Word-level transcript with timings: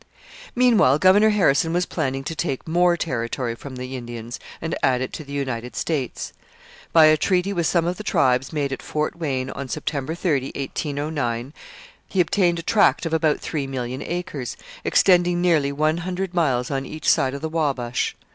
Meanwhile 0.55 0.97
Governor 0.97 1.29
Harrison 1.29 1.73
was 1.73 1.85
planning 1.85 2.23
to 2.23 2.33
take 2.33 2.67
more 2.67 2.97
territory 2.97 3.53
from 3.53 3.75
the 3.75 3.95
Indians 3.95 4.39
and 4.59 4.73
add 4.81 4.99
it 4.99 5.13
to 5.13 5.23
the 5.23 5.31
United 5.31 5.75
States. 5.75 6.33
By 6.91 7.05
a 7.05 7.15
treaty 7.15 7.53
with 7.53 7.67
some 7.67 7.85
of 7.85 7.97
the 7.97 8.03
tribes 8.03 8.51
made 8.51 8.73
at 8.73 8.81
Fort 8.81 9.15
Wayne 9.15 9.51
on 9.51 9.67
September 9.67 10.15
30, 10.15 10.53
1809, 10.55 11.53
he 12.07 12.19
obtained 12.19 12.57
a 12.57 12.63
tract 12.63 13.05
of 13.05 13.13
about 13.13 13.39
three 13.41 13.67
million 13.67 14.01
acres, 14.01 14.57
extending 14.83 15.39
nearly 15.39 15.71
one 15.71 15.97
hundred 15.97 16.33
miles 16.33 16.71
on 16.71 16.83
each 16.87 17.07
side 17.07 17.35
of 17.35 17.43
the 17.43 17.49
Wabash. 17.49 18.15